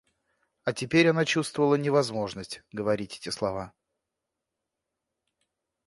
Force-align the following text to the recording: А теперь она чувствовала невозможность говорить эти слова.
А 0.63 0.73
теперь 0.73 1.07
она 1.09 1.25
чувствовала 1.25 1.75
невозможность 1.75 2.63
говорить 2.71 3.19
эти 3.21 3.29
слова. 3.29 3.71